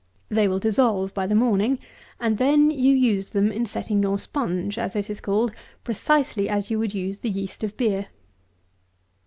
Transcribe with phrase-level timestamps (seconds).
[0.29, 1.77] They will dissolve by the morning,
[2.19, 5.51] and then you use them in setting your sponge (as it is called)
[5.83, 8.07] precisely as you would use the yeast of beer.